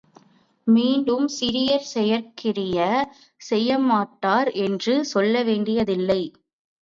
[0.67, 2.79] மீண்டும் சிறியர் செயற்கரிய
[3.49, 6.21] செய்யமாட்டார் என்று சொல்லவேண்டியதில்லை.